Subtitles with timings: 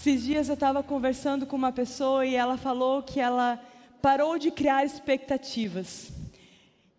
[0.00, 3.62] Esses dias eu estava conversando com uma pessoa e ela falou que ela
[4.00, 6.10] parou de criar expectativas.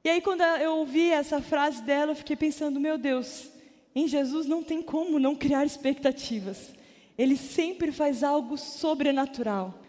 [0.04, 3.50] E aí, quando eu ouvi essa frase dela, eu fiquei pensando: meu Deus,
[3.96, 6.76] em Jesus não tem como não criar expectativas.
[7.18, 9.82] Ele sempre faz algo sobrenatural.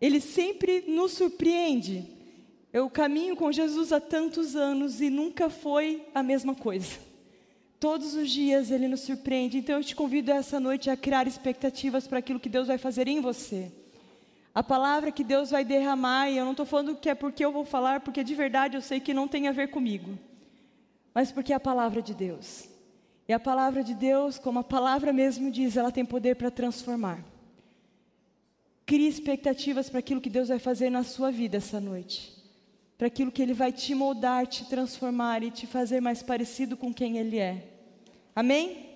[0.00, 2.06] Ele sempre nos surpreende.
[2.72, 7.00] Eu caminho com Jesus há tantos anos e nunca foi a mesma coisa.
[7.84, 9.58] Todos os dias ele nos surpreende.
[9.58, 13.06] Então eu te convido essa noite a criar expectativas para aquilo que Deus vai fazer
[13.08, 13.70] em você.
[14.54, 17.52] A palavra que Deus vai derramar, e eu não estou falando que é porque eu
[17.52, 20.18] vou falar, porque de verdade eu sei que não tem a ver comigo,
[21.12, 22.70] mas porque é a palavra de Deus.
[23.28, 27.22] E a palavra de Deus, como a palavra mesmo diz, ela tem poder para transformar.
[28.86, 32.32] Crie expectativas para aquilo que Deus vai fazer na sua vida essa noite.
[32.96, 36.90] Para aquilo que Ele vai te moldar, te transformar e te fazer mais parecido com
[36.90, 37.73] quem Ele é.
[38.36, 38.94] Amém?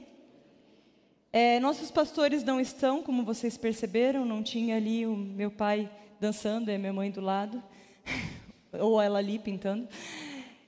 [1.32, 6.72] É, nossos pastores não estão, como vocês perceberam, não tinha ali o meu pai dançando
[6.72, 7.62] e a minha mãe do lado,
[8.80, 9.88] ou ela ali pintando.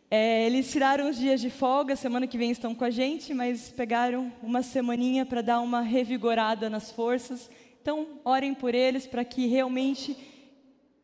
[0.08, 3.70] É, eles tiraram os dias de folga, semana que vem estão com a gente, mas
[3.70, 7.50] pegaram uma semaninha para dar uma revigorada nas forças.
[7.82, 10.16] Então, orem por eles para que realmente.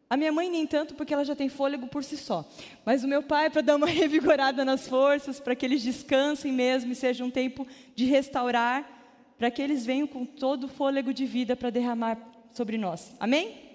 [0.08, 2.48] A minha mãe nem tanto, porque ela já tem fôlego por si só.
[2.84, 6.92] Mas o meu pai, para dar uma revigorada nas forças, para que eles descansem mesmo
[6.92, 8.88] e seja um tempo de restaurar,
[9.36, 12.18] para que eles venham com todo o fôlego de vida para derramar
[12.52, 13.14] sobre nós.
[13.18, 13.66] Amém?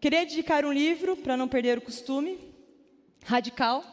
[0.00, 2.38] Queria dedicar um livro, para não perder o costume,
[3.24, 3.84] Radical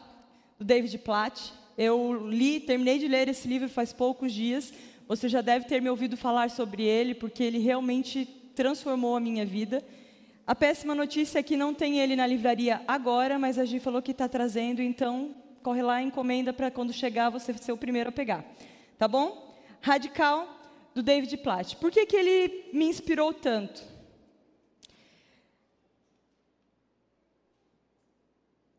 [0.58, 1.52] do David Platt.
[1.76, 4.72] Eu li, terminei de ler esse livro faz poucos dias.
[5.06, 8.24] Você já deve ter me ouvido falar sobre ele, porque ele realmente
[8.54, 9.84] transformou a minha vida.
[10.46, 14.00] A péssima notícia é que não tem ele na livraria agora, mas a Gi falou
[14.00, 18.12] que está trazendo, então corre lá, encomenda para quando chegar você ser o primeiro a
[18.12, 18.44] pegar.
[18.96, 19.58] Tá bom?
[19.80, 20.56] Radical,
[20.94, 21.76] do David Platt.
[21.76, 23.82] Por que, que ele me inspirou tanto?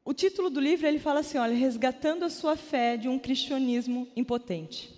[0.05, 4.07] O título do livro ele fala assim, olha, resgatando a sua fé de um cristianismo
[4.15, 4.95] impotente.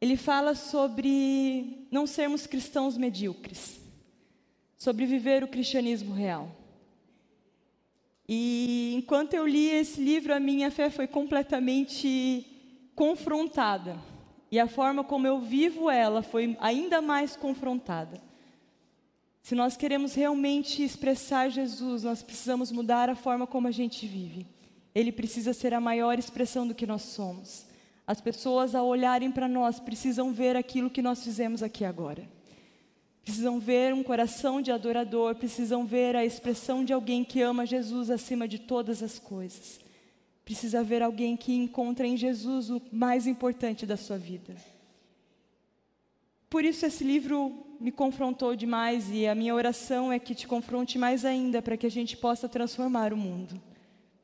[0.00, 3.77] Ele fala sobre não sermos cristãos medíocres,
[4.78, 6.56] sobre viver o cristianismo real.
[8.28, 12.46] E enquanto eu li esse livro, a minha fé foi completamente
[12.94, 13.98] confrontada.
[14.50, 18.20] E a forma como eu vivo ela foi ainda mais confrontada.
[19.42, 24.46] Se nós queremos realmente expressar Jesus, nós precisamos mudar a forma como a gente vive.
[24.94, 27.66] Ele precisa ser a maior expressão do que nós somos.
[28.06, 32.37] As pessoas, ao olharem para nós, precisam ver aquilo que nós fizemos aqui agora.
[33.28, 38.08] Precisam ver um coração de adorador, precisam ver a expressão de alguém que ama Jesus
[38.08, 39.78] acima de todas as coisas.
[40.46, 44.56] Precisa ver alguém que encontra em Jesus o mais importante da sua vida.
[46.48, 50.96] Por isso esse livro me confrontou demais e a minha oração é que te confronte
[50.96, 53.60] mais ainda para que a gente possa transformar o mundo,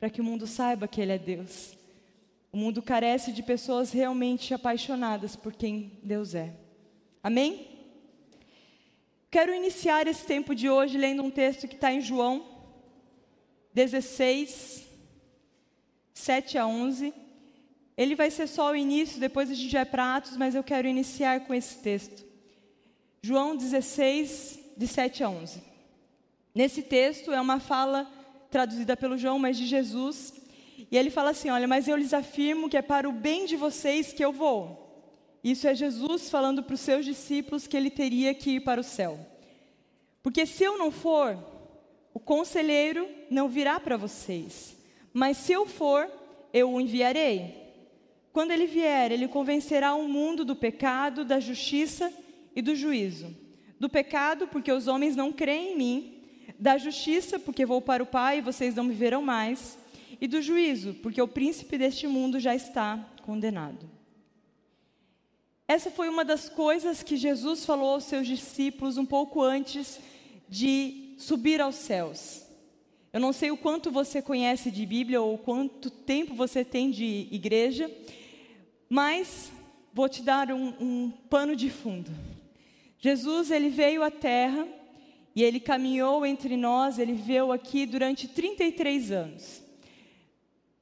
[0.01, 1.77] para que o mundo saiba que Ele é Deus.
[2.51, 6.55] O mundo carece de pessoas realmente apaixonadas por quem Deus é.
[7.23, 7.74] Amém?
[9.35, 12.47] Quero iniciar esse tempo de hoje lendo um texto que está em João
[13.75, 14.87] 16,
[16.15, 17.13] 7 a 11.
[17.97, 20.87] Ele vai ser só o início, depois a gente vai para Atos, mas eu quero
[20.87, 22.25] iniciar com esse texto.
[23.23, 25.61] João 16, de 7 a 11.
[26.55, 28.09] Nesse texto é uma fala
[28.53, 30.33] traduzida pelo João, mas de Jesus.
[30.89, 33.57] E ele fala assim: Olha, mas eu lhes afirmo que é para o bem de
[33.57, 34.84] vocês que eu vou.
[35.45, 38.85] Isso é Jesus falando para os seus discípulos que ele teria que ir para o
[38.85, 39.21] céu.
[40.23, 41.37] Porque se eu não for,
[42.15, 44.75] o conselheiro não virá para vocês.
[45.13, 46.11] Mas se eu for,
[46.51, 47.63] eu o enviarei.
[48.33, 52.11] Quando ele vier, ele convencerá o mundo do pecado, da justiça
[52.57, 53.37] e do juízo.
[53.79, 56.23] Do pecado, porque os homens não creem em mim.
[56.59, 59.77] Da justiça, porque vou para o Pai e vocês não me verão mais.
[60.19, 63.94] E do juízo, porque o príncipe deste mundo já está condenado.
[65.67, 69.99] Essa foi uma das coisas que Jesus falou aos seus discípulos um pouco antes
[70.47, 72.43] de subir aos céus.
[73.11, 77.29] Eu não sei o quanto você conhece de Bíblia ou quanto tempo você tem de
[77.31, 77.91] igreja,
[78.91, 79.51] mas
[79.93, 82.11] vou te dar um, um pano de fundo.
[82.99, 84.69] Jesus, ele veio à terra
[85.35, 89.64] e ele caminhou entre nós, ele viveu aqui durante 33 anos.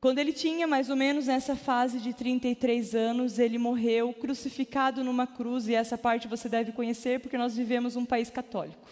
[0.03, 5.29] Quando ele tinha mais ou menos nessa fase de 33 anos, ele morreu crucificado numa
[5.29, 8.91] cruz, e essa parte você deve conhecer porque nós vivemos um país católico.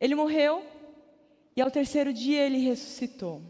[0.00, 0.64] Ele morreu
[1.56, 3.42] e ao terceiro dia ele ressuscitou.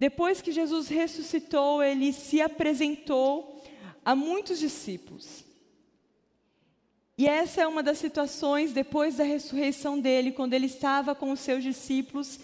[0.00, 3.62] Depois que Jesus ressuscitou, ele se apresentou
[4.04, 5.44] a muitos discípulos.
[7.16, 11.38] E essa é uma das situações depois da ressurreição dele, quando ele estava com os
[11.38, 12.40] seus discípulos,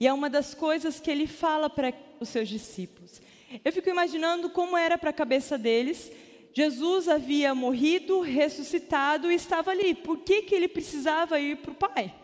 [0.00, 3.20] e é uma das coisas que ele fala para os seus discípulos.
[3.64, 6.10] Eu fico imaginando como era para a cabeça deles.
[6.52, 9.94] Jesus havia morrido, ressuscitado e estava ali.
[9.94, 12.14] Por que, que ele precisava ir para o Pai?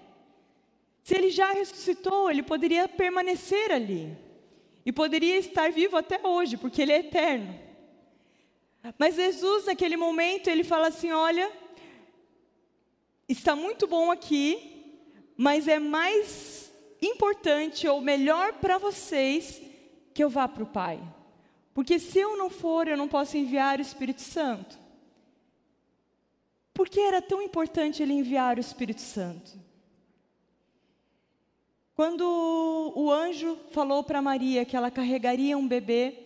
[1.03, 4.17] Se ele já ressuscitou, ele poderia permanecer ali.
[4.85, 7.59] E poderia estar vivo até hoje, porque ele é eterno.
[8.99, 11.51] Mas Jesus, naquele momento, ele fala assim: Olha,
[13.29, 14.99] está muito bom aqui,
[15.37, 19.61] mas é mais importante ou melhor para vocês
[20.15, 21.01] que eu vá para o Pai.
[21.75, 24.79] Porque se eu não for, eu não posso enviar o Espírito Santo.
[26.75, 29.53] Por que era tão importante ele enviar o Espírito Santo?
[31.95, 32.23] Quando
[32.97, 36.19] o anjo falou para Maria que ela carregaria um bebê,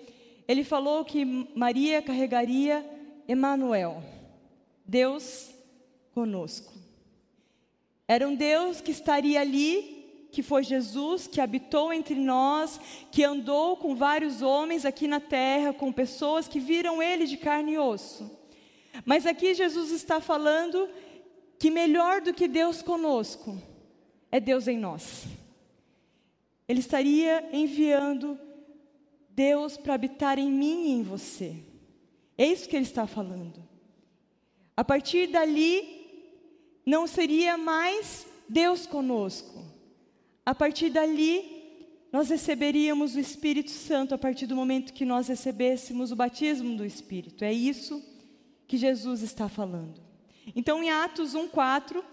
[0.47, 1.25] ele falou que
[1.55, 2.85] Maria carregaria
[3.27, 4.03] Emanuel,
[4.85, 5.51] Deus
[6.15, 6.73] conosco.
[8.07, 9.96] Era um Deus que estaria ali,
[10.37, 12.79] que foi Jesus, que habitou entre nós,
[13.11, 17.73] que andou com vários homens aqui na terra, com pessoas que viram ele de carne
[17.73, 18.31] e osso.
[19.03, 20.91] Mas aqui Jesus está falando
[21.59, 23.59] que melhor do que Deus conosco
[24.31, 25.25] é Deus em nós.
[26.69, 28.39] Ele estaria enviando
[29.31, 31.57] Deus para habitar em mim e em você.
[32.37, 33.67] É isso que ele está falando.
[34.77, 36.29] A partir dali,
[36.85, 39.76] não seria mais Deus conosco.
[40.47, 41.45] A partir dali,
[42.13, 46.85] nós receberíamos o Espírito Santo a partir do momento que nós recebêssemos o batismo do
[46.85, 47.45] Espírito.
[47.45, 48.01] É isso
[48.69, 50.01] que Jesus está falando.
[50.55, 52.05] Então, em Atos 1:4,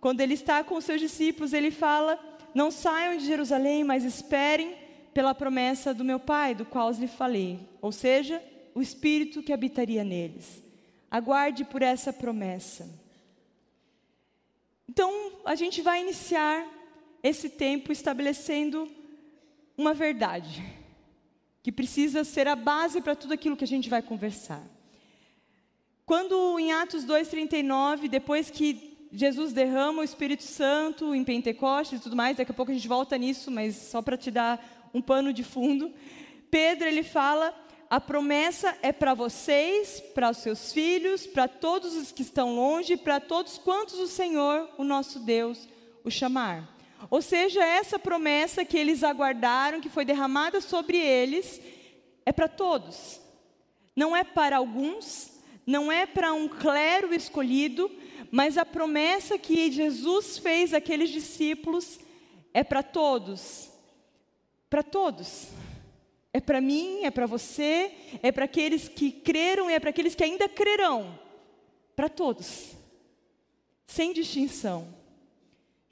[0.00, 2.18] quando ele está com os seus discípulos, ele fala:
[2.54, 4.74] "Não saiam de Jerusalém, mas esperem
[5.12, 8.42] pela promessa do meu Pai, do qual lhe falei, ou seja,
[8.74, 10.62] o Espírito que habitaria neles.
[11.10, 12.88] Aguarde por essa promessa."
[14.88, 15.10] Então,
[15.44, 16.66] a gente vai iniciar
[17.22, 18.90] esse tempo estabelecendo
[19.76, 20.62] uma verdade,
[21.62, 24.62] que precisa ser a base para tudo aquilo que a gente vai conversar.
[26.04, 32.16] Quando em Atos 2,39, depois que Jesus derrama o Espírito Santo em Pentecostes e tudo
[32.16, 35.32] mais, daqui a pouco a gente volta nisso, mas só para te dar um pano
[35.32, 35.92] de fundo,
[36.50, 37.54] Pedro ele fala
[37.88, 42.96] a promessa é para vocês, para os seus filhos, para todos os que estão longe,
[42.96, 45.68] para todos quantos o Senhor, o nosso Deus,
[46.02, 46.81] o chamar.
[47.10, 51.60] Ou seja, essa promessa que eles aguardaram, que foi derramada sobre eles,
[52.24, 53.20] é para todos.
[53.94, 55.30] Não é para alguns,
[55.66, 57.90] não é para um clero escolhido,
[58.30, 62.00] mas a promessa que Jesus fez àqueles discípulos
[62.54, 63.70] é para todos.
[64.70, 65.48] Para todos.
[66.32, 70.14] É para mim, é para você, é para aqueles que creram e é para aqueles
[70.14, 71.18] que ainda crerão.
[71.94, 72.70] Para todos.
[73.86, 75.01] Sem distinção.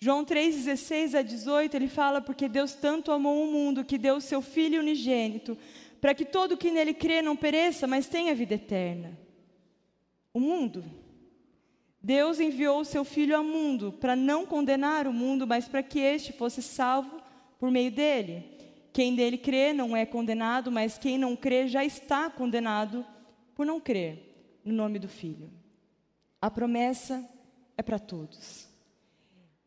[0.03, 4.21] João 3,16 a 18, ele fala: Porque Deus tanto amou o mundo que deu o
[4.21, 5.59] seu Filho unigênito,
[6.01, 9.19] para que todo que nele crê não pereça, mas tenha vida eterna.
[10.33, 10.83] O mundo.
[12.03, 15.99] Deus enviou o seu Filho ao mundo para não condenar o mundo, mas para que
[15.99, 17.21] este fosse salvo
[17.59, 18.43] por meio dele.
[18.95, 23.05] Quem dele crê não é condenado, mas quem não crê já está condenado
[23.55, 25.51] por não crer no nome do Filho.
[26.41, 27.23] A promessa
[27.77, 28.70] é para todos.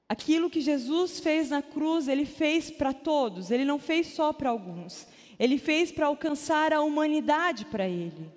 [0.07, 4.49] Aquilo que Jesus fez na cruz, ele fez para todos, ele não fez só para
[4.49, 5.07] alguns.
[5.39, 8.31] Ele fez para alcançar a humanidade para ele.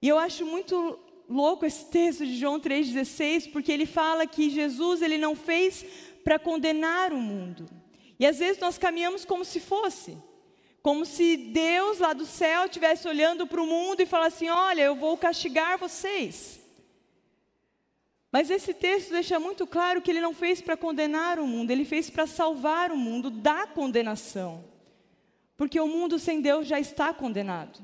[0.00, 0.98] E eu acho muito
[1.28, 5.84] louco esse texto de João 3,16, porque ele fala que Jesus ele não fez
[6.24, 7.66] para condenar o mundo,
[8.18, 10.18] e às vezes nós caminhamos como se fosse,
[10.82, 14.82] como se Deus lá do céu estivesse olhando para o mundo e falasse assim: Olha,
[14.82, 16.59] eu vou castigar vocês.
[18.32, 21.84] Mas esse texto deixa muito claro que ele não fez para condenar o mundo, ele
[21.84, 24.64] fez para salvar o mundo da condenação.
[25.56, 27.80] Porque o mundo sem Deus já está condenado.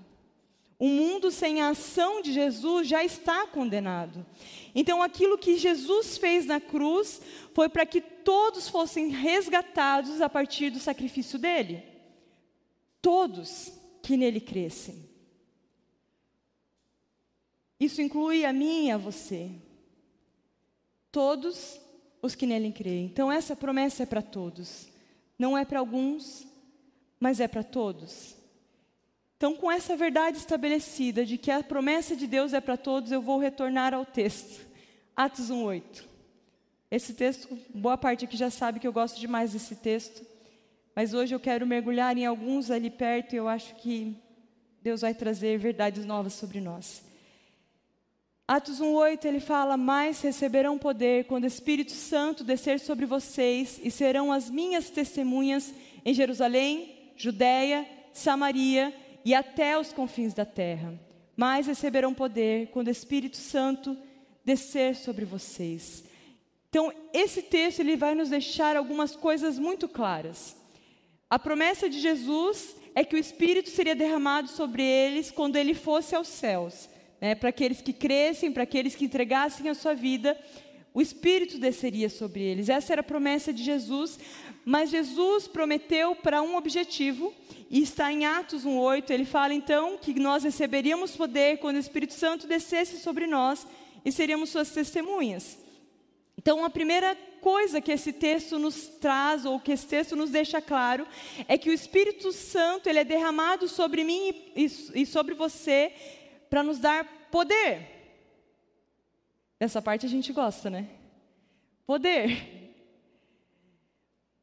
[0.78, 4.24] O mundo sem a ação de Jesus já está condenado.
[4.74, 7.20] Então, aquilo que Jesus fez na cruz
[7.54, 11.82] foi para que todos fossem resgatados a partir do sacrifício dele.
[13.00, 13.72] Todos
[14.02, 15.08] que nele crescem.
[17.80, 19.50] Isso inclui a mim e a você.
[21.16, 21.80] Todos
[22.20, 23.06] os que nele creem.
[23.06, 24.86] Então, essa promessa é para todos.
[25.38, 26.46] Não é para alguns,
[27.18, 28.36] mas é para todos.
[29.34, 33.22] Então, com essa verdade estabelecida de que a promessa de Deus é para todos, eu
[33.22, 34.60] vou retornar ao texto.
[35.16, 36.04] Atos 1:8.
[36.90, 40.22] Esse texto, boa parte aqui já sabe que eu gosto demais desse texto,
[40.94, 44.14] mas hoje eu quero mergulhar em alguns ali perto e eu acho que
[44.82, 47.15] Deus vai trazer verdades novas sobre nós.
[48.48, 53.90] Atos 1:8 ele fala: "Mais receberão poder quando o Espírito Santo descer sobre vocês e
[53.90, 55.74] serão as minhas testemunhas
[56.04, 60.94] em Jerusalém, Judéia, Samaria e até os confins da terra.
[61.36, 63.96] Mais receberão poder quando o Espírito Santo
[64.44, 66.04] descer sobre vocês."
[66.68, 70.56] Então, esse texto ele vai nos deixar algumas coisas muito claras.
[71.28, 76.14] A promessa de Jesus é que o Espírito seria derramado sobre eles quando ele fosse
[76.14, 76.88] aos céus
[77.20, 80.38] né, para aqueles que crescem, para aqueles que entregassem a sua vida,
[80.92, 82.68] o Espírito desceria sobre eles.
[82.68, 84.18] Essa era a promessa de Jesus,
[84.64, 87.34] mas Jesus prometeu para um objetivo,
[87.70, 89.10] e está em Atos 1,8.
[89.10, 93.66] Ele fala então que nós receberíamos poder quando o Espírito Santo descesse sobre nós
[94.04, 95.58] e seríamos suas testemunhas.
[96.38, 100.60] Então, a primeira coisa que esse texto nos traz, ou que esse texto nos deixa
[100.60, 101.06] claro,
[101.48, 105.92] é que o Espírito Santo ele é derramado sobre mim e, e sobre você
[106.56, 107.86] para nos dar poder.
[109.60, 110.88] Essa parte a gente gosta, né?
[111.86, 112.72] Poder.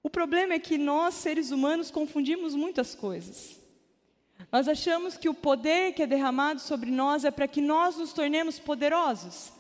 [0.03, 3.60] O problema é que nós, seres humanos, confundimos muitas coisas.
[4.51, 8.13] Nós achamos que o poder que é derramado sobre nós é para que nós nos
[8.13, 9.51] tornemos poderosos.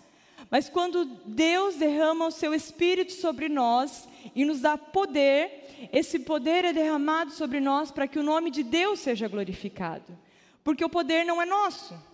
[0.51, 6.65] Mas quando Deus derrama o seu Espírito sobre nós e nos dá poder, esse poder
[6.65, 10.15] é derramado sobre nós para que o nome de Deus seja glorificado.
[10.63, 12.12] Porque o poder não é nosso.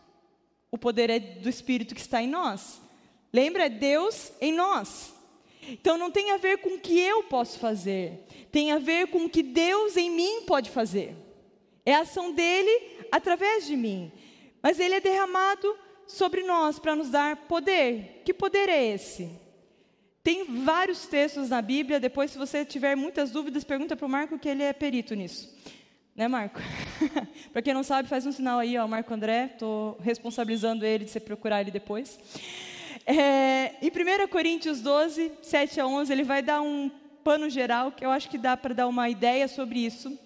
[0.72, 2.82] O poder é do Espírito que está em nós.
[3.34, 3.66] Lembra?
[3.66, 5.14] É Deus em nós.
[5.68, 9.26] Então não tem a ver com o que eu posso fazer, tem a ver com
[9.26, 11.16] o que Deus em mim pode fazer.
[11.86, 14.12] É a ação dele através de mim.
[14.62, 18.22] Mas ele é derramado sobre nós para nos dar poder.
[18.26, 19.30] Que poder é esse?
[20.24, 24.38] Tem vários textos na Bíblia, depois se você tiver muitas dúvidas, pergunta para o Marco
[24.38, 25.56] que ele é perito nisso.
[26.20, 26.60] Né, Marco?
[27.54, 29.52] Para quem não sabe, faz um sinal aí, ó, Marco André.
[29.54, 32.20] Estou responsabilizando ele de você procurar ele depois.
[33.06, 36.92] É, em 1 Coríntios 12, 7 a 11, ele vai dar um
[37.24, 40.20] pano geral, que eu acho que dá para dar uma ideia sobre isso.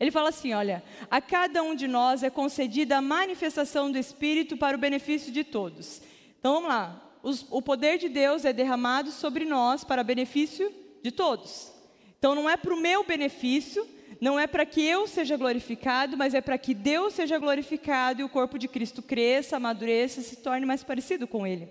[0.00, 4.56] Ele fala assim: olha, a cada um de nós é concedida a manifestação do Espírito
[4.56, 6.00] para o benefício de todos.
[6.40, 7.12] Então vamos lá.
[7.22, 11.70] Os, o poder de Deus é derramado sobre nós para benefício de todos.
[12.18, 13.86] Então não é para o meu benefício,
[14.20, 18.24] não é para que eu seja glorificado, mas é para que Deus seja glorificado e
[18.24, 21.68] o corpo de Cristo cresça, amadureça e se torne mais parecido com Ele.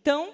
[0.00, 0.32] Então,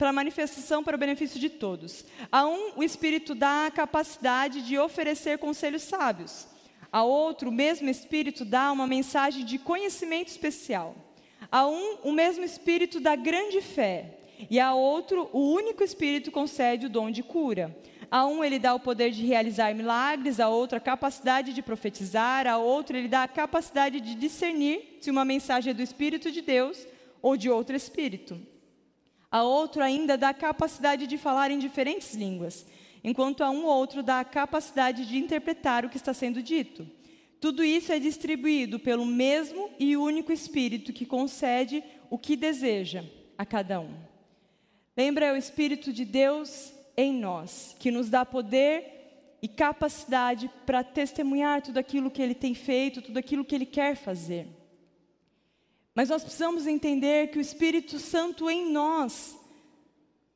[0.00, 2.06] para manifestação para o benefício de todos.
[2.32, 6.46] A um, o Espírito dá a capacidade de oferecer conselhos sábios.
[6.90, 10.96] A outro, o mesmo Espírito dá uma mensagem de conhecimento especial.
[11.52, 14.16] A um, o mesmo Espírito dá grande fé.
[14.48, 17.76] E a outro, o único Espírito concede o dom de cura.
[18.10, 22.44] A um ele dá o poder de realizar milagres, a outro a capacidade de profetizar,
[22.48, 26.40] a outro ele dá a capacidade de discernir se uma mensagem é do Espírito de
[26.40, 26.86] Deus
[27.22, 28.40] ou de outro Espírito.
[29.30, 32.66] A outro ainda dá a capacidade de falar em diferentes línguas,
[33.04, 36.88] enquanto a um outro dá a capacidade de interpretar o que está sendo dito.
[37.40, 43.04] Tudo isso é distribuído pelo mesmo e único Espírito que concede o que deseja
[43.38, 43.94] a cada um.
[44.96, 50.84] Lembra, é o Espírito de Deus em nós, que nos dá poder e capacidade para
[50.84, 54.46] testemunhar tudo aquilo que Ele tem feito, tudo aquilo que Ele quer fazer.
[55.94, 59.38] Mas nós precisamos entender que o Espírito Santo em nós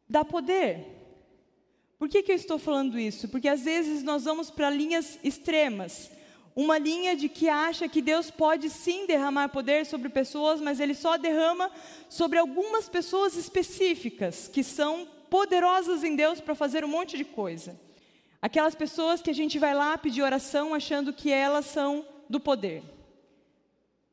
[0.08, 0.86] dá poder.
[1.98, 3.28] Por que, que eu estou falando isso?
[3.28, 6.10] Porque às vezes nós vamos para linhas extremas.
[6.56, 10.94] Uma linha de que acha que Deus pode sim derramar poder sobre pessoas, mas Ele
[10.94, 11.70] só derrama
[12.08, 17.76] sobre algumas pessoas específicas, que são poderosas em Deus para fazer um monte de coisa.
[18.40, 22.84] Aquelas pessoas que a gente vai lá pedir oração achando que elas são do poder.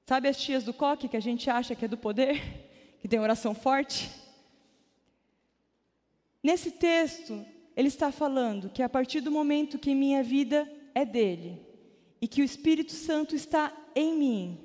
[0.07, 2.41] Sabe as tias do coque que a gente acha que é do poder?
[2.99, 4.11] Que tem oração forte?
[6.43, 11.59] Nesse texto, ele está falando que a partir do momento que minha vida é dele
[12.19, 14.59] e que o Espírito Santo está em mim,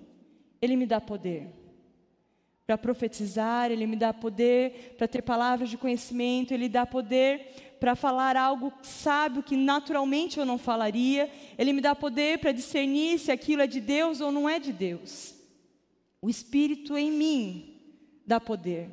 [0.60, 1.50] ele me dá poder
[2.66, 7.94] para profetizar, Ele me dá poder para ter palavras de conhecimento, Ele dá poder para
[7.94, 13.30] falar algo sábio que naturalmente eu não falaria, Ele me dá poder para discernir se
[13.30, 15.34] aquilo é de Deus ou não é de Deus.
[16.20, 17.80] O Espírito em mim
[18.26, 18.90] dá poder.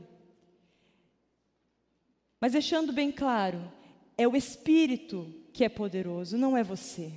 [2.39, 3.71] Mas deixando bem claro,
[4.15, 7.11] é o Espírito que é poderoso, não é você.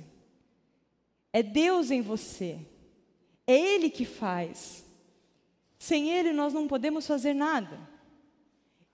[1.31, 2.57] É Deus em você.
[3.45, 4.86] É Ele que faz.
[5.77, 7.79] Sem Ele nós não podemos fazer nada.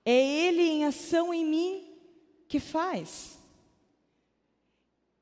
[0.05, 1.93] É Ele em ação em mim
[2.47, 3.39] que faz.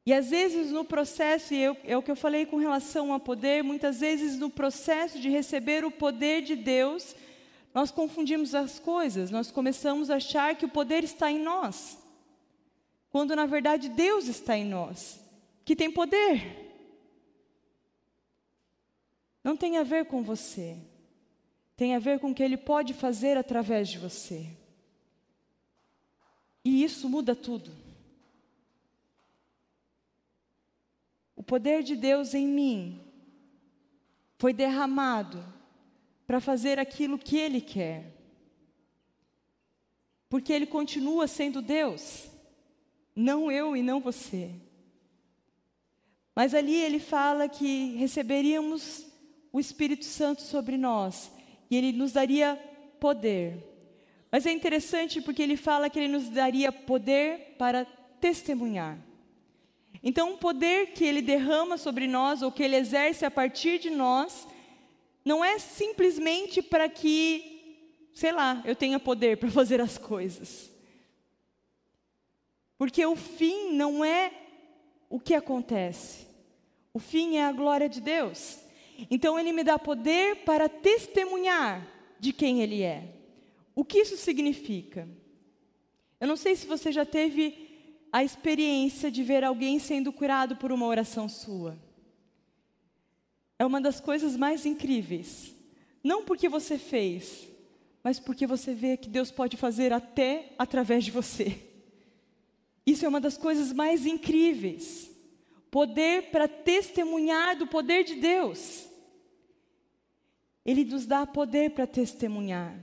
[0.06, 3.20] E às vezes no processo, e eu, é o que eu falei com relação ao
[3.20, 7.15] poder, muitas vezes no processo de receber o poder de Deus,
[7.74, 11.98] nós confundimos as coisas, nós começamos a achar que o poder está em nós,
[13.12, 15.20] quando na verdade Deus está em nós,
[15.63, 16.58] que tem poder.
[19.44, 20.77] Não tem a ver com você,
[21.82, 24.46] tem a ver com o que Ele pode fazer através de você.
[26.64, 27.72] E isso muda tudo.
[31.36, 33.02] O poder de Deus em mim
[34.38, 35.44] foi derramado
[36.28, 38.16] para fazer aquilo que Ele quer.
[40.30, 42.30] Porque Ele continua sendo Deus,
[43.16, 44.54] não eu e não você.
[46.36, 49.04] Mas ali Ele fala que receberíamos
[49.52, 51.41] o Espírito Santo sobre nós
[51.72, 52.56] e Ele nos daria
[53.00, 53.63] poder.
[54.30, 57.86] Mas é interessante porque Ele fala que Ele nos daria poder para
[58.20, 59.00] testemunhar.
[60.04, 63.90] Então, o poder que Ele derrama sobre nós, ou que Ele exerce a partir de
[63.90, 64.48] nós,
[65.24, 70.70] não é simplesmente para que, sei lá, eu tenha poder para fazer as coisas.
[72.78, 74.34] Porque o fim não é
[75.10, 76.28] o que acontece,
[76.94, 78.60] o fim é a glória de Deus.
[79.10, 81.88] Então Ele me dá poder para testemunhar
[82.20, 83.15] de quem Ele é.
[83.75, 85.08] O que isso significa?
[86.20, 87.70] Eu não sei se você já teve
[88.12, 91.77] a experiência de ver alguém sendo curado por uma oração sua
[93.62, 95.53] é uma das coisas mais incríveis.
[96.03, 97.48] Não porque você fez,
[98.03, 101.62] mas porque você vê que Deus pode fazer até através de você.
[102.84, 105.12] Isso é uma das coisas mais incríveis.
[105.70, 108.88] Poder para testemunhar do poder de Deus.
[110.65, 112.75] Ele nos dá poder para testemunhar.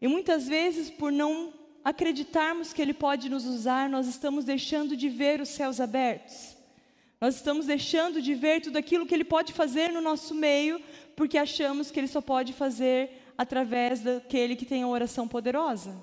[0.00, 1.52] E muitas vezes, por não
[1.84, 6.56] acreditarmos que Ele pode nos usar, nós estamos deixando de ver os céus abertos.
[7.20, 10.80] Nós estamos deixando de ver tudo aquilo que Ele pode fazer no nosso meio,
[11.14, 15.94] porque achamos que Ele só pode fazer através daquele que tem a oração poderosa.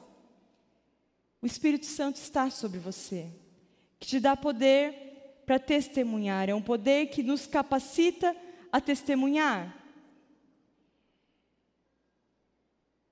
[1.41, 3.27] O Espírito Santo está sobre você,
[3.99, 8.35] que te dá poder para testemunhar, é um poder que nos capacita
[8.71, 9.75] a testemunhar.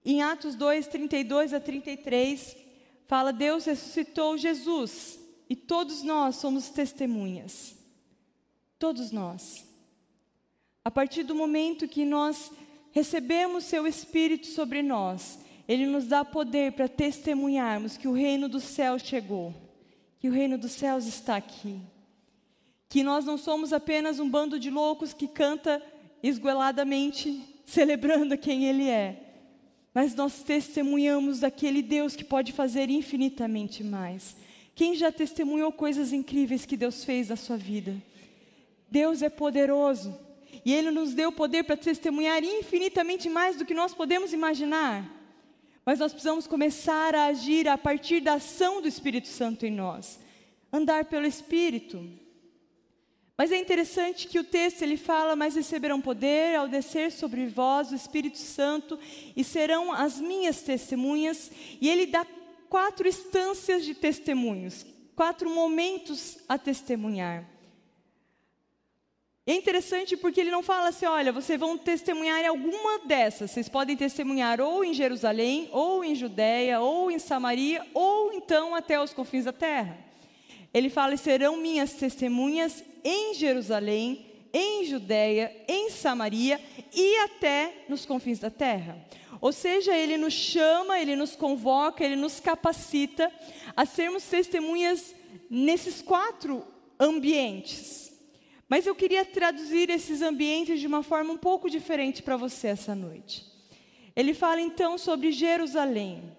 [0.06, 2.56] Em Atos 2, 32 a 33,
[3.08, 7.76] fala: Deus ressuscitou Jesus e todos nós somos testemunhas.
[8.78, 9.66] Todos nós.
[10.84, 12.52] A partir do momento que nós
[12.92, 18.64] recebemos Seu Espírito sobre nós, Ele nos dá poder para testemunharmos que o reino dos
[18.64, 19.56] céus chegou,
[20.20, 21.82] que o reino dos céus está aqui.
[22.88, 25.82] Que nós não somos apenas um bando de loucos que canta
[26.22, 29.25] esgoeladamente, celebrando quem Ele é,
[29.96, 34.36] mas nós testemunhamos daquele Deus que pode fazer infinitamente mais.
[34.76, 37.96] Quem já testemunhou coisas incríveis que Deus fez na sua vida?
[38.92, 40.20] Deus é poderoso
[40.66, 45.10] e Ele nos deu poder para testemunhar infinitamente mais do que nós podemos imaginar.
[45.86, 50.20] Mas nós precisamos começar a agir a partir da ação do Espírito Santo em nós,
[50.74, 52.06] andar pelo Espírito.
[53.38, 57.92] Mas é interessante que o texto ele fala: Mas receberão poder ao descer sobre vós
[57.92, 58.98] o Espírito Santo
[59.36, 61.52] e serão as minhas testemunhas.
[61.82, 62.26] E ele dá
[62.70, 67.46] quatro instâncias de testemunhos, quatro momentos a testemunhar.
[69.48, 73.52] É interessante porque ele não fala assim, olha, vocês vão testemunhar em alguma dessas.
[73.52, 79.00] Vocês podem testemunhar ou em Jerusalém, ou em Judéia, ou em Samaria, ou então até
[79.00, 80.00] os confins da terra.
[80.76, 86.60] Ele fala, serão minhas testemunhas em Jerusalém, em Judéia, em Samaria
[86.94, 89.02] e até nos confins da terra.
[89.40, 93.32] Ou seja, ele nos chama, ele nos convoca, ele nos capacita
[93.74, 95.16] a sermos testemunhas
[95.50, 96.68] nesses quatro
[97.00, 98.12] ambientes.
[98.68, 102.94] Mas eu queria traduzir esses ambientes de uma forma um pouco diferente para você essa
[102.94, 103.46] noite.
[104.14, 106.36] Ele fala então sobre Jerusalém.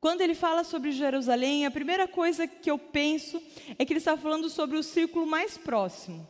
[0.00, 3.42] Quando ele fala sobre Jerusalém, a primeira coisa que eu penso
[3.78, 6.26] é que ele está falando sobre o círculo mais próximo.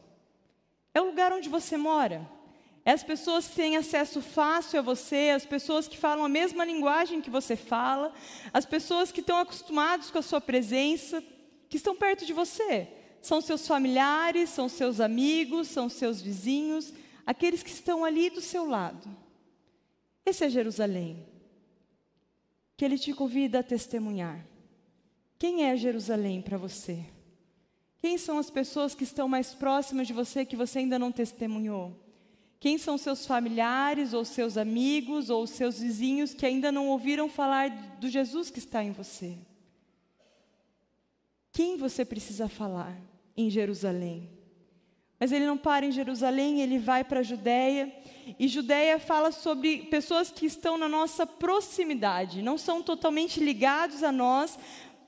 [0.95, 2.29] É o lugar onde você mora.
[2.85, 6.65] É as pessoas que têm acesso fácil a você, as pessoas que falam a mesma
[6.65, 8.13] linguagem que você fala,
[8.53, 11.23] as pessoas que estão acostumadas com a sua presença,
[11.69, 12.89] que estão perto de você
[13.21, 16.93] são seus familiares, são seus amigos, são seus vizinhos,
[17.27, 19.09] aqueles que estão ali do seu lado.
[20.25, 21.27] Esse é Jerusalém,
[22.79, 24.47] que ele te convida a testemunhar.
[25.37, 27.05] Quem é Jerusalém para você?
[27.99, 31.93] Quem são as pessoas que estão mais próximas de você que você ainda não testemunhou?
[32.61, 37.69] Quem são seus familiares, ou seus amigos, ou seus vizinhos que ainda não ouviram falar
[37.99, 39.37] do Jesus que está em você?
[41.53, 42.97] Quem você precisa falar
[43.37, 44.38] em Jerusalém?
[45.19, 47.93] Mas ele não para em Jerusalém, ele vai para a Judéia.
[48.39, 54.13] E Judéia fala sobre pessoas que estão na nossa proximidade, não são totalmente ligados a
[54.13, 54.59] nós,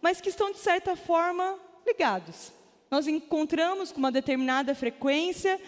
[0.01, 2.53] mas que estão de certa forma ligados.
[2.91, 5.61] Nós encontramos com uma determinada frequência,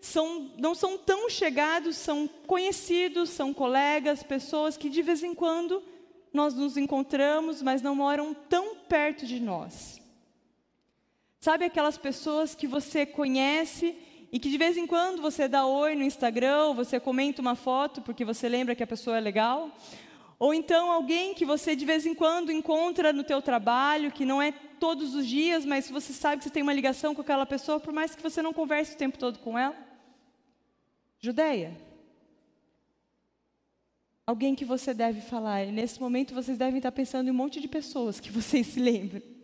[0.00, 5.82] são, não são tão chegados, são conhecidos, são colegas, pessoas que de vez em quando
[6.32, 9.99] nós nos encontramos, mas não moram tão perto de nós.
[11.40, 13.96] Sabe aquelas pessoas que você conhece
[14.30, 18.02] e que de vez em quando você dá oi no Instagram, você comenta uma foto
[18.02, 19.74] porque você lembra que a pessoa é legal?
[20.38, 24.40] Ou então alguém que você de vez em quando encontra no teu trabalho, que não
[24.40, 27.80] é todos os dias, mas você sabe que você tem uma ligação com aquela pessoa,
[27.80, 29.76] por mais que você não converse o tempo todo com ela?
[31.18, 31.74] Judeia.
[34.26, 35.64] Alguém que você deve falar.
[35.64, 38.78] E nesse momento vocês devem estar pensando em um monte de pessoas que vocês se
[38.78, 39.39] lembram.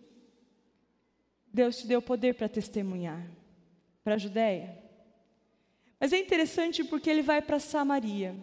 [1.56, 3.26] Deus te deu poder para testemunhar.
[4.04, 4.78] Para a Judéia.
[5.98, 8.36] Mas é interessante porque ele vai para Samaria.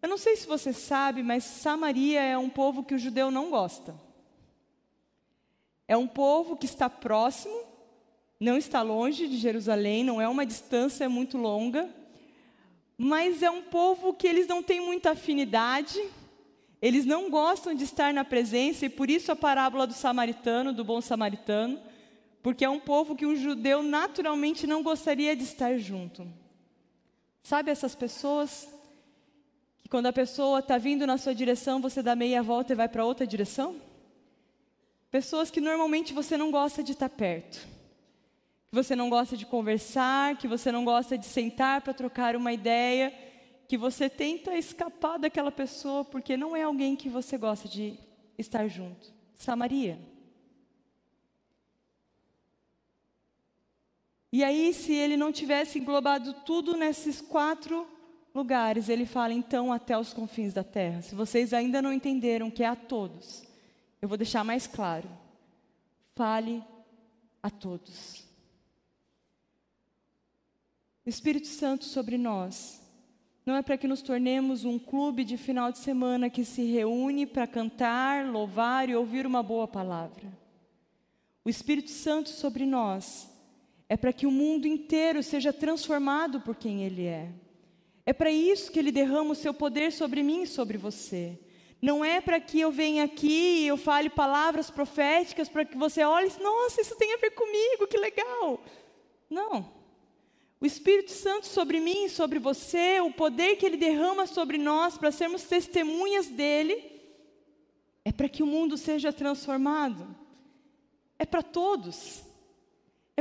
[0.00, 3.50] Eu não sei se você sabe, mas Samaria é um povo que o judeu não
[3.50, 3.94] gosta.
[5.86, 7.54] É um povo que está próximo,
[8.40, 11.86] não está longe de Jerusalém, não é uma distância muito longa,
[12.96, 16.00] mas é um povo que eles não têm muita afinidade,
[16.80, 20.84] eles não gostam de estar na presença, e por isso a parábola do samaritano, do
[20.84, 21.78] bom samaritano,
[22.42, 26.26] porque é um povo que um judeu naturalmente não gostaria de estar junto.
[27.42, 28.68] Sabe essas pessoas
[29.78, 32.88] que quando a pessoa está vindo na sua direção, você dá meia volta e vai
[32.88, 33.80] para outra direção?
[35.10, 37.66] Pessoas que normalmente você não gosta de estar perto,
[38.70, 42.52] que você não gosta de conversar, que você não gosta de sentar para trocar uma
[42.52, 43.12] ideia,
[43.66, 47.98] que você tenta escapar daquela pessoa porque não é alguém que você gosta de
[48.36, 49.12] estar junto.
[49.34, 49.98] Samaria.
[54.32, 57.86] E aí, se ele não tivesse englobado tudo nesses quatro
[58.34, 61.00] lugares, ele fala então até os confins da terra.
[61.00, 63.42] Se vocês ainda não entenderam que é a todos,
[64.02, 65.08] eu vou deixar mais claro.
[66.14, 66.62] Fale
[67.42, 68.24] a todos.
[71.06, 72.82] O Espírito Santo sobre nós
[73.46, 77.24] não é para que nos tornemos um clube de final de semana que se reúne
[77.24, 80.30] para cantar, louvar e ouvir uma boa palavra.
[81.42, 83.37] O Espírito Santo sobre nós
[83.88, 87.30] é para que o mundo inteiro seja transformado por quem Ele é.
[88.04, 91.38] É para isso que Ele derrama o seu poder sobre mim e sobre você.
[91.80, 96.02] Não é para que eu venha aqui e eu fale palavras proféticas para que você
[96.02, 98.60] olhe e nossa, isso tem a ver comigo, que legal.
[99.30, 99.72] Não.
[100.60, 104.98] O Espírito Santo sobre mim e sobre você, o poder que Ele derrama sobre nós
[104.98, 107.00] para sermos testemunhas dEle,
[108.04, 110.16] é para que o mundo seja transformado.
[111.18, 112.27] É para todos.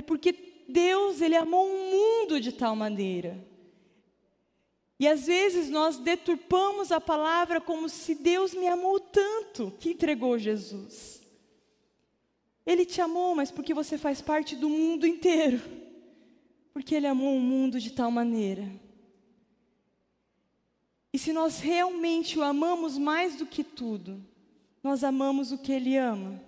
[0.08, 3.38] Porque Deus, ele amou o mundo de tal maneira.
[5.00, 10.40] E às vezes nós deturpamos a palavra como se Deus me amou tanto que entregou
[10.40, 11.22] Jesus.
[12.66, 15.62] Ele te amou, mas porque você faz parte do mundo inteiro.
[16.74, 18.68] Porque ele amou o mundo de tal maneira.
[21.14, 24.24] E se nós realmente o amamos mais do que tudo,
[24.82, 26.47] nós amamos o que ele ama.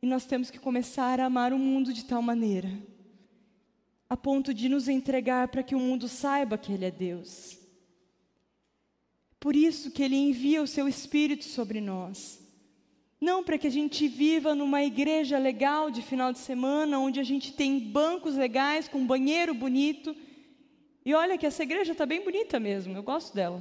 [0.00, 2.70] E nós temos que começar a amar o mundo de tal maneira
[4.08, 7.58] a ponto de nos entregar para que o mundo saiba que Ele é Deus.
[9.38, 12.42] Por isso que Ele envia o Seu Espírito sobre nós.
[13.20, 17.24] Não para que a gente viva numa igreja legal de final de semana, onde a
[17.24, 20.16] gente tem bancos legais, com banheiro bonito.
[21.04, 23.60] E olha que essa igreja está bem bonita mesmo, eu gosto dela.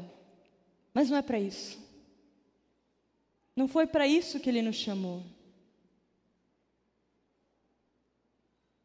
[0.94, 1.78] Mas não é para isso.
[3.56, 5.24] Não foi para isso que Ele nos chamou.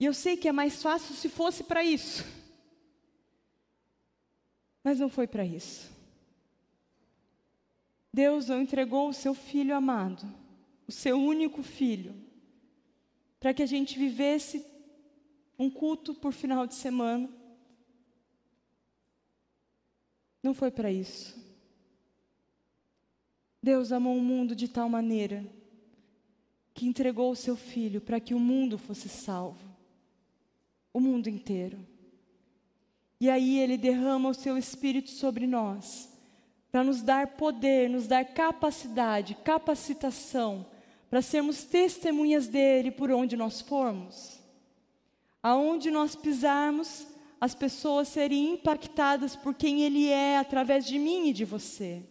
[0.02, 2.24] E eu sei que é mais fácil se fosse para isso.
[4.82, 5.88] Mas não foi para isso.
[8.12, 10.26] Deus não entregou o seu filho amado,
[10.88, 12.16] o seu único filho,
[13.38, 14.66] para que a gente vivesse
[15.56, 17.30] um culto por final de semana.
[20.42, 21.40] Não foi para isso.
[23.62, 25.46] Deus amou o mundo de tal maneira
[26.74, 29.71] que entregou o seu filho para que o mundo fosse salvo
[30.92, 31.78] o mundo inteiro.
[33.20, 36.10] E aí ele derrama o seu espírito sobre nós,
[36.70, 40.66] para nos dar poder, nos dar capacidade, capacitação,
[41.08, 44.40] para sermos testemunhas dele por onde nós formos.
[45.42, 47.06] Aonde nós pisarmos,
[47.40, 52.02] as pessoas serem impactadas por quem ele é através de mim e de você.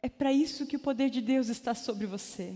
[0.00, 2.54] É para isso que o poder de Deus está sobre você.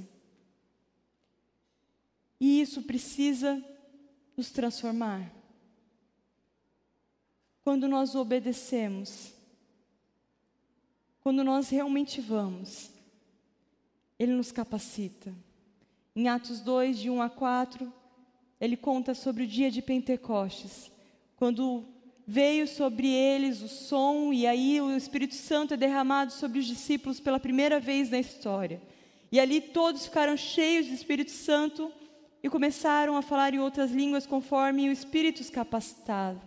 [2.40, 3.62] E isso precisa
[4.38, 5.35] nos transformar.
[7.64, 9.35] quando nós obedecemos,
[11.20, 12.90] quando nós realmente vamos,
[14.18, 15.35] Ele nos capacita.
[16.16, 17.92] Em Atos 2, de 1 a 4,
[18.59, 20.90] ele conta sobre o dia de Pentecostes,
[21.37, 21.85] quando
[22.27, 27.20] veio sobre eles o som e aí o Espírito Santo é derramado sobre os discípulos
[27.20, 28.81] pela primeira vez na história.
[29.31, 31.92] E ali todos ficaram cheios do Espírito Santo
[32.42, 36.40] e começaram a falar em outras línguas conforme o Espírito os capacitava.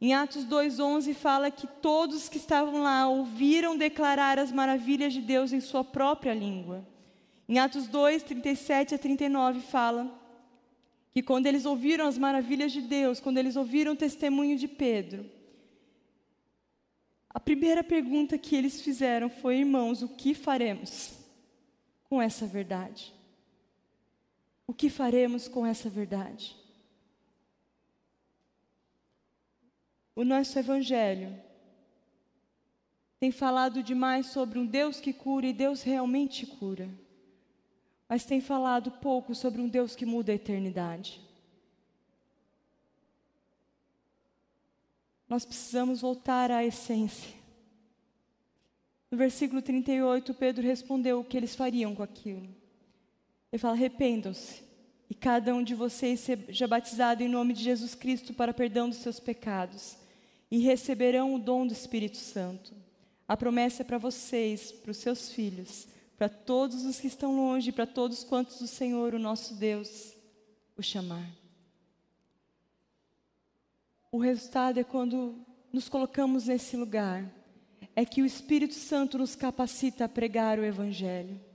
[0.00, 5.52] Em Atos 2:11 fala que todos que estavam lá ouviram declarar as maravilhas de Deus
[5.52, 6.86] em sua própria língua.
[7.48, 10.20] Em Atos 2:37 a 39 fala
[11.12, 15.24] que quando eles ouviram as maravilhas de Deus, quando eles ouviram o testemunho de Pedro,
[17.30, 21.12] a primeira pergunta que eles fizeram foi: "Irmãos, o que faremos
[22.10, 23.14] com essa verdade?"
[24.66, 26.56] O que faremos com essa verdade?
[30.16, 31.36] O nosso Evangelho
[33.18, 36.88] tem falado demais sobre um Deus que cura e Deus realmente cura,
[38.08, 41.20] mas tem falado pouco sobre um Deus que muda a eternidade.
[45.28, 47.34] Nós precisamos voltar à essência.
[49.10, 52.63] No versículo 38, Pedro respondeu o que eles fariam com aquilo.
[53.54, 54.64] Ele fala: arrependam-se,
[55.08, 58.98] e cada um de vocês seja batizado em nome de Jesus Cristo para perdão dos
[58.98, 59.96] seus pecados,
[60.50, 62.74] e receberão o dom do Espírito Santo.
[63.28, 65.86] A promessa é para vocês, para os seus filhos,
[66.16, 70.16] para todos os que estão longe, para todos quantos o Senhor, o nosso Deus,
[70.76, 71.30] o chamar.
[74.10, 75.38] O resultado é quando
[75.72, 77.32] nos colocamos nesse lugar,
[77.94, 81.53] é que o Espírito Santo nos capacita a pregar o Evangelho.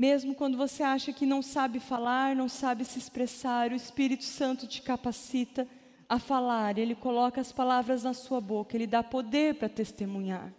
[0.00, 4.66] Mesmo quando você acha que não sabe falar, não sabe se expressar, o Espírito Santo
[4.66, 5.68] te capacita
[6.08, 10.54] a falar, ele coloca as palavras na sua boca, ele dá poder para testemunhar.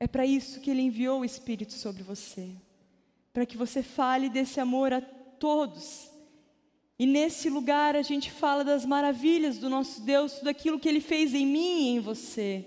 [0.00, 2.50] É para isso que ele enviou o Espírito sobre você,
[3.32, 6.10] para que você fale desse amor a todos.
[6.98, 11.00] E nesse lugar a gente fala das maravilhas do nosso Deus, tudo aquilo que ele
[11.00, 12.66] fez em mim e em você.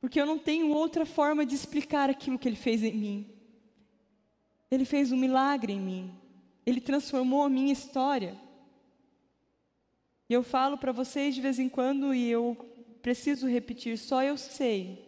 [0.00, 3.33] Porque eu não tenho outra forma de explicar aquilo que ele fez em mim.
[4.74, 6.14] Ele fez um milagre em mim.
[6.66, 8.36] Ele transformou a minha história.
[10.28, 12.56] E eu falo para vocês de vez em quando e eu
[13.02, 15.04] preciso repetir, só eu sei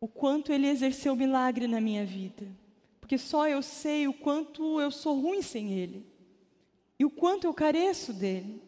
[0.00, 2.46] o quanto ele exerceu milagre na minha vida.
[3.00, 6.06] Porque só eu sei o quanto eu sou ruim sem ele.
[6.98, 8.62] E o quanto eu careço dele.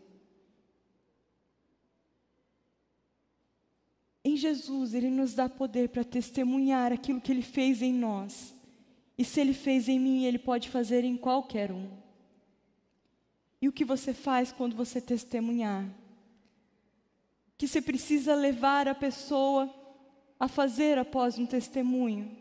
[4.25, 8.55] Em Jesus, ele nos dá poder para testemunhar aquilo que ele fez em nós.
[9.17, 11.89] E se Ele fez em mim, Ele pode fazer em qualquer um.
[13.61, 15.89] E o que você faz quando você testemunhar?
[17.57, 19.73] Que você precisa levar a pessoa
[20.39, 22.37] a fazer após um testemunho?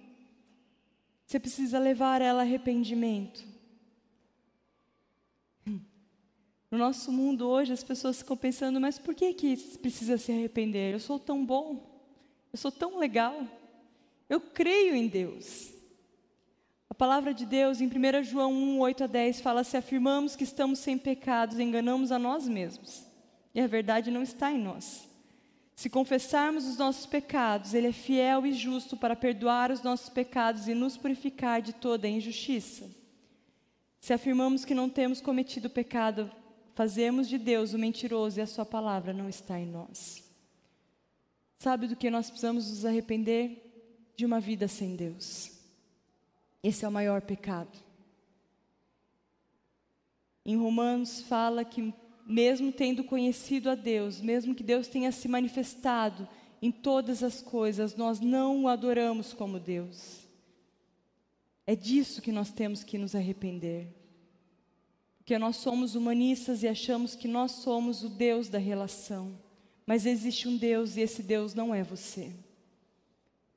[1.28, 3.52] Você precisa levar ela a arrependimento.
[6.72, 10.94] No nosso mundo hoje, as pessoas ficam pensando: mas por que, que precisa se arrepender?
[10.94, 12.02] Eu sou tão bom,
[12.52, 13.46] eu sou tão legal,
[14.30, 15.81] eu creio em Deus.
[17.02, 20.78] Palavra de Deus em 1 João 1, 8 a 10 fala: Se afirmamos que estamos
[20.78, 23.04] sem pecados, enganamos a nós mesmos,
[23.56, 25.10] e a verdade não está em nós.
[25.76, 30.68] Se confessarmos os nossos pecados, Ele é fiel e justo para perdoar os nossos pecados
[30.68, 32.88] e nos purificar de toda a injustiça.
[34.00, 36.30] Se afirmamos que não temos cometido pecado,
[36.76, 40.24] fazemos de Deus o mentiroso e a Sua palavra não está em nós.
[41.58, 44.14] Sabe do que nós precisamos nos arrepender?
[44.16, 45.61] De uma vida sem Deus.
[46.64, 47.78] Esse é o maior pecado.
[50.46, 51.94] Em Romanos fala que,
[52.26, 56.28] mesmo tendo conhecido a Deus, mesmo que Deus tenha se manifestado
[56.62, 60.28] em todas as coisas, nós não o adoramos como Deus.
[61.66, 63.88] É disso que nós temos que nos arrepender.
[65.18, 69.40] Porque nós somos humanistas e achamos que nós somos o Deus da relação.
[69.86, 72.32] Mas existe um Deus e esse Deus não é você.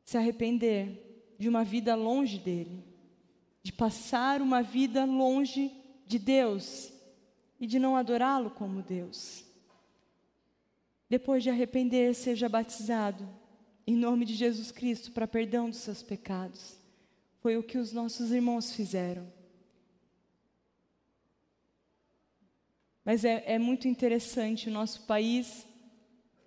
[0.04, 2.93] Se arrepender de uma vida longe dele
[3.64, 5.72] de passar uma vida longe
[6.06, 6.92] de Deus
[7.58, 9.42] e de não adorá-lo como Deus.
[11.08, 13.26] Depois de arrepender, seja batizado
[13.86, 16.78] em nome de Jesus Cristo para perdão dos seus pecados.
[17.40, 19.26] Foi o que os nossos irmãos fizeram.
[23.02, 25.66] Mas é, é muito interessante o nosso país.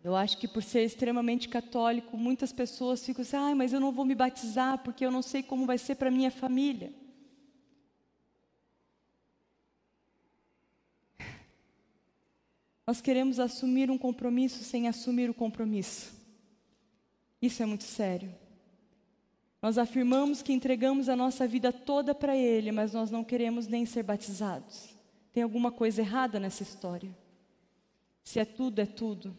[0.03, 3.91] Eu acho que por ser extremamente católico, muitas pessoas ficam assim: ah, mas eu não
[3.91, 6.91] vou me batizar porque eu não sei como vai ser para minha família.
[12.87, 16.15] Nós queremos assumir um compromisso sem assumir o compromisso.
[17.41, 18.33] Isso é muito sério.
[19.61, 23.85] Nós afirmamos que entregamos a nossa vida toda para Ele, mas nós não queremos nem
[23.85, 24.95] ser batizados.
[25.33, 27.13] Tem alguma coisa errada nessa história.
[28.23, 29.35] Se é tudo, é tudo.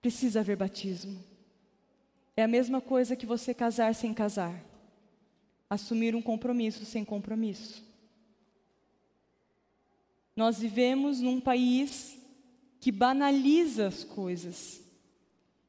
[0.00, 1.18] Precisa haver batismo.
[2.36, 4.62] É a mesma coisa que você casar sem casar.
[5.68, 7.82] Assumir um compromisso sem compromisso.
[10.36, 12.18] Nós vivemos num país
[12.80, 14.82] que banaliza as coisas.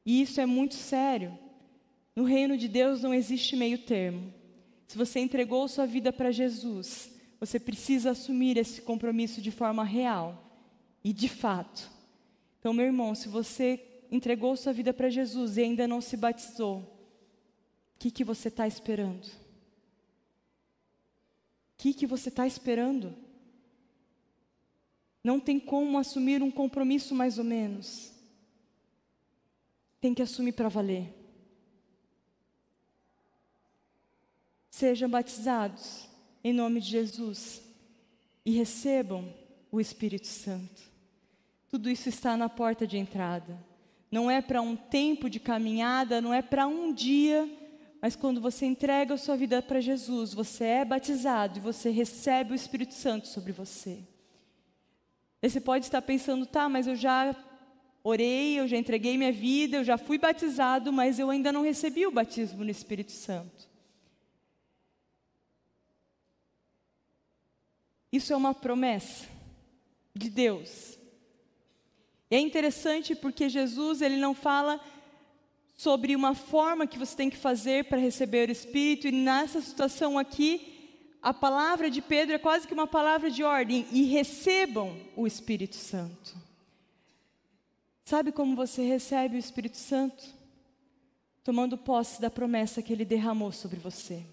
[0.04, 1.38] E isso é muito sério.
[2.14, 4.32] No reino de Deus não existe meio termo.
[4.86, 10.42] Se você entregou sua vida para Jesus, você precisa assumir esse compromisso de forma real
[11.02, 11.90] e de fato.
[12.58, 16.78] Então, meu irmão, se você entregou sua vida para Jesus e ainda não se batizou,
[16.78, 19.24] o que, que você está esperando?
[19.24, 19.46] O
[21.78, 23.14] que, que você está esperando?
[25.26, 28.12] Não tem como assumir um compromisso mais ou menos.
[30.00, 31.12] Tem que assumir para valer.
[34.70, 36.08] Sejam batizados
[36.44, 37.60] em nome de Jesus
[38.44, 39.34] e recebam
[39.72, 40.80] o Espírito Santo.
[41.68, 43.58] Tudo isso está na porta de entrada.
[44.08, 47.50] Não é para um tempo de caminhada, não é para um dia,
[48.00, 52.52] mas quando você entrega a sua vida para Jesus, você é batizado e você recebe
[52.52, 54.04] o Espírito Santo sobre você.
[55.46, 57.32] E você pode estar pensando, tá, mas eu já
[58.02, 62.04] orei, eu já entreguei minha vida, eu já fui batizado, mas eu ainda não recebi
[62.04, 63.68] o batismo no Espírito Santo.
[68.10, 69.24] Isso é uma promessa
[70.12, 70.98] de Deus.
[72.28, 74.80] É interessante porque Jesus ele não fala
[75.76, 80.18] sobre uma forma que você tem que fazer para receber o Espírito, e nessa situação
[80.18, 80.75] aqui,
[81.26, 85.74] a palavra de Pedro é quase que uma palavra de ordem, e recebam o Espírito
[85.74, 86.36] Santo.
[88.04, 90.24] Sabe como você recebe o Espírito Santo?
[91.42, 94.24] Tomando posse da promessa que ele derramou sobre você.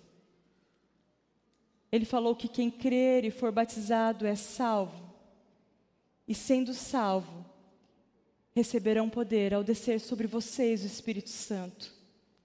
[1.92, 5.16] Ele falou que quem crer e for batizado é salvo,
[6.28, 7.44] e sendo salvo,
[8.56, 11.92] receberão poder ao descer sobre vocês o Espírito Santo,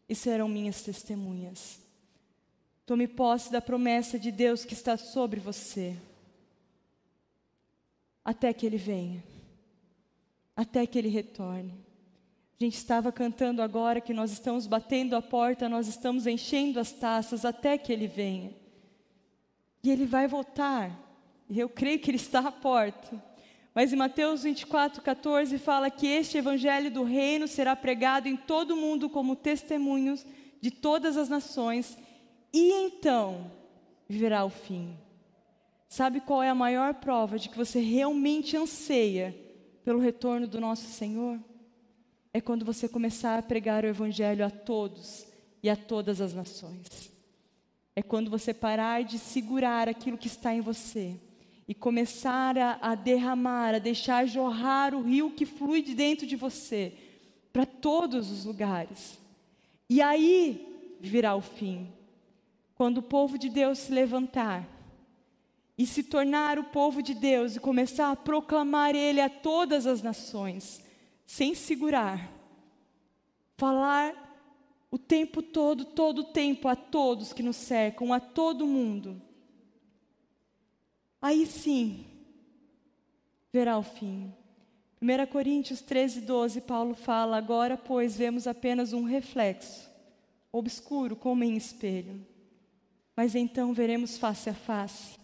[0.09, 1.87] e serão minhas testemunhas.
[2.89, 5.95] Tome posse da promessa de Deus que está sobre você,
[8.25, 9.23] até que Ele venha,
[10.57, 11.75] até que Ele retorne.
[12.59, 16.91] A gente estava cantando agora que nós estamos batendo a porta, nós estamos enchendo as
[16.91, 18.55] taças até que Ele venha.
[19.83, 20.91] E ele vai voltar.
[21.51, 23.23] E eu creio que ele está à porta.
[23.75, 28.71] Mas em Mateus 24, 14 fala que este evangelho do reino será pregado em todo
[28.71, 30.25] o mundo como testemunhos
[30.59, 31.99] de todas as nações,
[32.53, 33.51] e então
[34.09, 34.97] virá o fim.
[35.89, 39.35] Sabe qual é a maior prova de que você realmente anseia
[39.85, 41.39] pelo retorno do nosso Senhor?
[42.33, 45.27] É quando você começar a pregar o evangelho a todos
[45.63, 47.11] e a todas as nações.
[47.97, 51.17] É quando você parar de segurar aquilo que está em você
[51.67, 56.37] e começar a, a derramar, a deixar jorrar o rio que flui de dentro de
[56.37, 56.93] você
[57.53, 59.19] para todos os lugares.
[59.91, 61.89] E aí virá o fim.
[62.79, 64.65] Quando o povo de Deus se levantar
[65.77, 70.01] e se tornar o povo de Deus e começar a proclamar Ele a todas as
[70.01, 70.81] nações,
[71.27, 72.33] sem segurar,
[73.57, 74.15] falar
[74.93, 79.21] o tempo todo, todo o tempo, a todos que nos cercam, a todo mundo.
[81.21, 82.07] Aí sim,
[83.53, 84.33] verá o fim.
[85.03, 89.91] 1 Coríntios 13, 12, Paulo fala: Agora, pois, vemos apenas um reflexo,
[90.53, 92.25] obscuro como em espelho.
[93.19, 95.19] Mas então veremos face a face.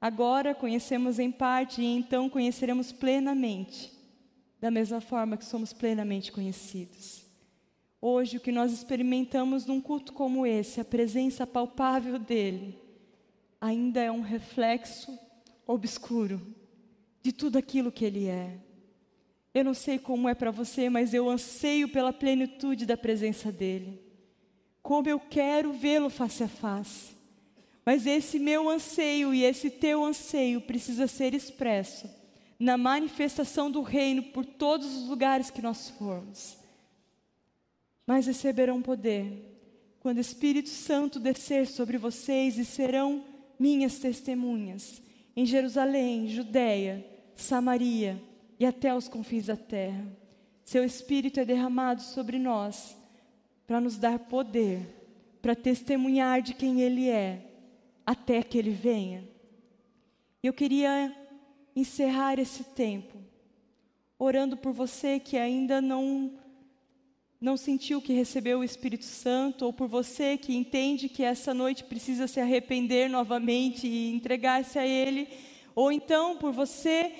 [0.00, 3.92] Agora conhecemos em parte e então conheceremos plenamente,
[4.58, 7.26] da mesma forma que somos plenamente conhecidos.
[8.00, 12.78] Hoje, o que nós experimentamos num culto como esse, a presença palpável dEle,
[13.60, 15.12] ainda é um reflexo
[15.66, 16.40] obscuro
[17.22, 18.56] de tudo aquilo que Ele é.
[19.52, 24.00] Eu não sei como é para você, mas eu anseio pela plenitude da presença dEle.
[24.80, 27.15] Como eu quero vê-lo face a face.
[27.86, 32.10] Mas esse meu anseio e esse teu anseio precisa ser expresso
[32.58, 36.66] na manifestação do reino por todos os lugares que nós formos
[38.06, 39.52] mas receberão poder
[39.98, 43.24] quando o Espírito Santo descer sobre vocês e serão
[43.58, 45.02] minhas testemunhas
[45.34, 48.22] em Jerusalém, Judéia, Samaria
[48.58, 50.06] e até os confins da terra.
[50.64, 52.96] Seu Espírito é derramado sobre nós
[53.66, 54.80] para nos dar poder,
[55.42, 57.45] para testemunhar de quem Ele é,
[58.06, 59.28] até que Ele venha.
[60.42, 61.14] Eu queria
[61.74, 63.18] encerrar esse tempo
[64.18, 66.32] orando por você que ainda não
[67.38, 71.84] não sentiu que recebeu o Espírito Santo, ou por você que entende que essa noite
[71.84, 75.28] precisa se arrepender novamente e entregar-se a Ele,
[75.74, 77.12] ou então por você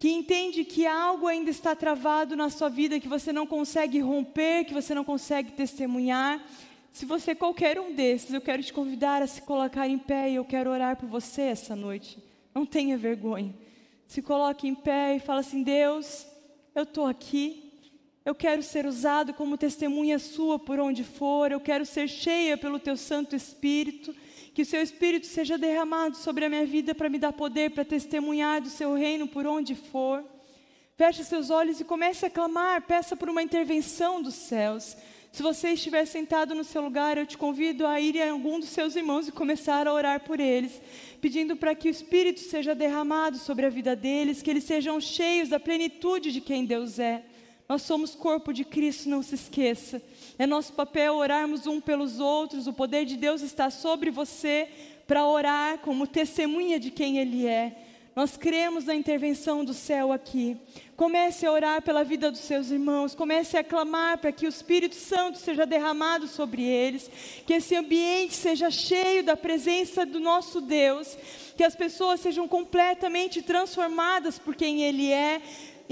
[0.00, 4.64] que entende que algo ainda está travado na sua vida, que você não consegue romper,
[4.64, 6.44] que você não consegue testemunhar.
[6.92, 10.30] Se você é qualquer um desses, eu quero te convidar a se colocar em pé
[10.30, 12.18] e eu quero orar por você essa noite.
[12.54, 13.54] Não tenha vergonha.
[14.06, 16.26] Se coloque em pé e fala assim: Deus,
[16.74, 17.70] eu estou aqui.
[18.24, 21.50] Eu quero ser usado como testemunha sua por onde for.
[21.50, 24.14] Eu quero ser cheia pelo teu Santo Espírito.
[24.52, 27.86] Que o seu Espírito seja derramado sobre a minha vida para me dar poder para
[27.86, 30.22] testemunhar do seu reino por onde for.
[30.94, 32.82] Feche seus olhos e comece a clamar.
[32.82, 34.94] Peça por uma intervenção dos céus.
[35.32, 38.68] Se você estiver sentado no seu lugar, eu te convido a ir em algum dos
[38.68, 40.78] seus irmãos e começar a orar por eles,
[41.22, 45.48] pedindo para que o Espírito seja derramado sobre a vida deles, que eles sejam cheios
[45.48, 47.24] da plenitude de quem Deus é.
[47.66, 50.02] Nós somos corpo de Cristo, não se esqueça.
[50.38, 52.66] É nosso papel orarmos um pelos outros.
[52.66, 54.68] O poder de Deus está sobre você
[55.06, 57.74] para orar como testemunha de quem Ele é.
[58.14, 60.58] Nós cremos na intervenção do céu aqui.
[60.96, 64.94] Comece a orar pela vida dos seus irmãos, comece a clamar para que o Espírito
[64.94, 67.10] Santo seja derramado sobre eles,
[67.46, 71.16] que esse ambiente seja cheio da presença do nosso Deus,
[71.56, 75.40] que as pessoas sejam completamente transformadas por quem Ele é,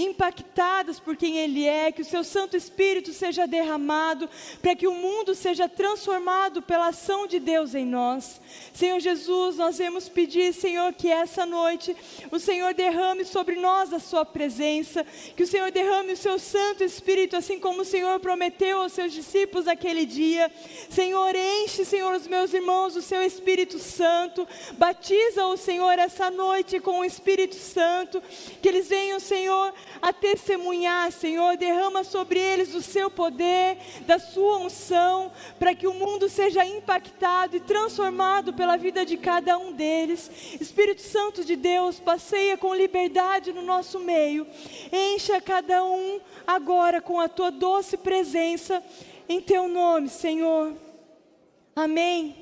[0.03, 4.29] impactadas por quem Ele é, que o Seu Santo Espírito seja derramado,
[4.61, 8.41] para que o mundo seja transformado pela ação de Deus em nós.
[8.73, 11.97] Senhor Jesus, nós vamos pedir, Senhor, que essa noite
[12.31, 15.05] o Senhor derrame sobre nós a Sua presença,
[15.37, 19.13] que o Senhor derrame o Seu Santo Espírito, assim como o Senhor prometeu aos Seus
[19.13, 20.51] discípulos naquele dia.
[20.89, 26.81] Senhor, enche, Senhor, os meus irmãos, o Seu Espírito Santo, batiza o Senhor essa noite
[26.81, 28.23] com o Espírito Santo,
[28.61, 31.57] que eles venham, Senhor, a testemunhar, Senhor.
[31.57, 37.57] Derrama sobre eles o seu poder, da sua unção, para que o mundo seja impactado
[37.57, 40.31] e transformado pela vida de cada um deles.
[40.61, 44.47] Espírito Santo de Deus, passeia com liberdade no nosso meio.
[44.93, 48.83] Encha cada um agora com a tua doce presença,
[49.29, 50.75] em teu nome, Senhor.
[51.75, 52.37] Amém.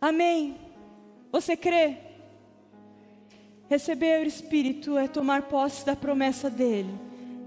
[0.00, 0.56] Amém.
[1.30, 2.11] Você crê?
[3.72, 6.92] Receber o Espírito é tomar posse da promessa dele.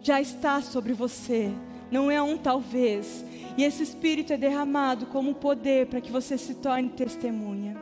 [0.02, 1.52] Já está sobre você,
[1.92, 3.24] não é um talvez.
[3.56, 7.78] E esse Espírito é derramado como poder para que você se torne testemunha.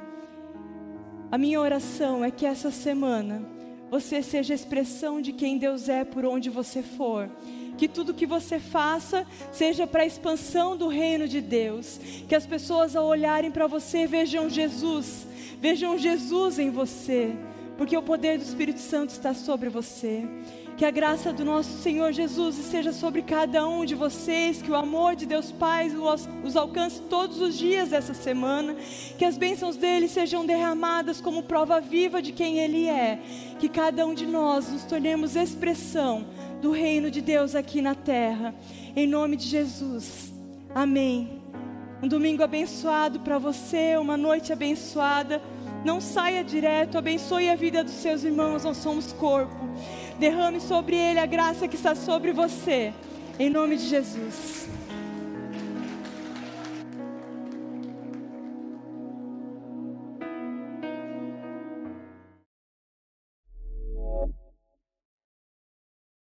[1.31, 3.47] A minha oração é que essa semana
[3.89, 7.29] você seja expressão de quem Deus é por onde você for.
[7.77, 11.97] Que tudo que você faça seja para a expansão do reino de Deus.
[12.27, 15.25] Que as pessoas ao olharem para você vejam Jesus,
[15.61, 17.37] vejam Jesus em você
[17.77, 20.23] porque o poder do Espírito Santo está sobre você.
[20.75, 24.75] Que a graça do nosso Senhor Jesus esteja sobre cada um de vocês, que o
[24.75, 25.91] amor de Deus Pai
[26.43, 28.75] os alcance todos os dias dessa semana,
[29.17, 33.19] que as bênçãos dele sejam derramadas como prova viva de quem ele é,
[33.59, 36.25] que cada um de nós nos tornemos expressão
[36.59, 38.55] do reino de Deus aqui na terra,
[38.95, 40.33] em nome de Jesus.
[40.73, 41.43] Amém.
[42.01, 45.41] Um domingo abençoado para você, uma noite abençoada.
[45.83, 49.69] Não saia direto, abençoe a vida dos seus irmãos, nós somos corpo.
[50.17, 52.93] Derrame sobre ele a graça que está sobre você.
[53.37, 54.62] Em nome de Jesus.